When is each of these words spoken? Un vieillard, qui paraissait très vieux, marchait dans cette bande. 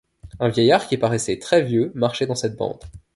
Un 0.39 0.49
vieillard, 0.49 0.87
qui 0.87 0.97
paraissait 0.97 1.37
très 1.37 1.61
vieux, 1.61 1.91
marchait 1.93 2.25
dans 2.25 2.33
cette 2.33 2.55
bande. 2.57 2.81